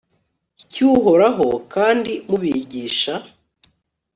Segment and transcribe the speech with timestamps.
[0.71, 3.13] cyU horaho kandi mubigisha